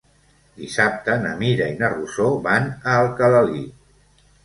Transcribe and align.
Dissabte 0.61 1.17
na 1.27 1.35
Mira 1.43 1.69
i 1.75 1.77
na 1.83 1.91
Rosó 1.97 2.33
van 2.51 2.69
a 2.73 2.99
Alcalalí. 3.07 3.67